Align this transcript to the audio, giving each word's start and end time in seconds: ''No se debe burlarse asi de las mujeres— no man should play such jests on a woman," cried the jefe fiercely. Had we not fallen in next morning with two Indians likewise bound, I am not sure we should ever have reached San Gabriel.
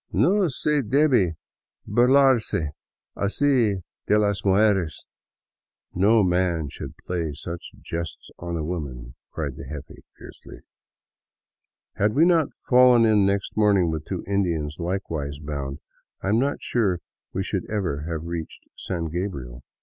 ''No 0.27 0.47
se 0.47 0.81
debe 0.81 1.35
burlarse 1.87 2.71
asi 3.15 3.83
de 4.07 4.17
las 4.17 4.43
mujeres— 4.43 5.05
no 6.05 6.23
man 6.23 6.69
should 6.69 6.97
play 7.05 7.33
such 7.33 7.75
jests 7.81 8.31
on 8.39 8.57
a 8.57 8.63
woman," 8.63 9.13
cried 9.29 9.57
the 9.57 9.63
jefe 9.65 10.01
fiercely. 10.17 10.61
Had 11.97 12.15
we 12.15 12.25
not 12.25 12.51
fallen 12.67 13.05
in 13.05 13.27
next 13.27 13.55
morning 13.55 13.91
with 13.91 14.05
two 14.05 14.23
Indians 14.25 14.77
likewise 14.79 15.37
bound, 15.37 15.77
I 16.23 16.29
am 16.29 16.39
not 16.39 16.63
sure 16.63 16.99
we 17.31 17.43
should 17.43 17.69
ever 17.69 18.05
have 18.09 18.25
reached 18.25 18.63
San 18.75 19.05
Gabriel. 19.05 19.61